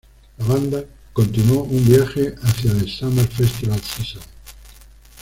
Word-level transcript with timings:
La 0.39 0.45
banda 0.47 0.83
continuo 1.13 1.61
un 1.61 1.85
viaje 1.85 2.33
hacia 2.41 2.73
the 2.73 2.87
summer 2.87 3.23
festival 3.27 3.79
season. 3.83 4.23